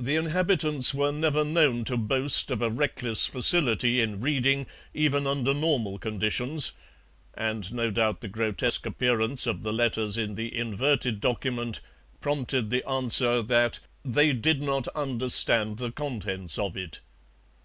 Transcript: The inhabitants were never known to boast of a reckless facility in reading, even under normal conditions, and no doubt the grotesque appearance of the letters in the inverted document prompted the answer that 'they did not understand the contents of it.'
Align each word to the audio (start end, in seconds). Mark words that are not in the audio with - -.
The 0.00 0.16
inhabitants 0.16 0.92
were 0.92 1.12
never 1.12 1.44
known 1.44 1.84
to 1.84 1.96
boast 1.96 2.50
of 2.50 2.60
a 2.60 2.68
reckless 2.68 3.28
facility 3.28 4.00
in 4.00 4.20
reading, 4.20 4.66
even 4.92 5.24
under 5.24 5.54
normal 5.54 6.00
conditions, 6.00 6.72
and 7.34 7.72
no 7.72 7.92
doubt 7.92 8.22
the 8.22 8.28
grotesque 8.28 8.86
appearance 8.86 9.46
of 9.46 9.62
the 9.62 9.72
letters 9.72 10.18
in 10.18 10.34
the 10.34 10.52
inverted 10.58 11.20
document 11.20 11.78
prompted 12.20 12.70
the 12.70 12.84
answer 12.88 13.40
that 13.40 13.78
'they 14.04 14.32
did 14.32 14.60
not 14.62 14.88
understand 14.96 15.76
the 15.78 15.92
contents 15.92 16.58
of 16.58 16.76
it.' 16.76 16.98